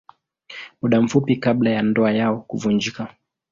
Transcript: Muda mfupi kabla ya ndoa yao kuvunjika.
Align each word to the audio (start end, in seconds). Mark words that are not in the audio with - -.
Muda 0.81 1.01
mfupi 1.01 1.35
kabla 1.35 1.69
ya 1.69 1.81
ndoa 1.81 2.11
yao 2.11 2.41
kuvunjika. 2.41 3.13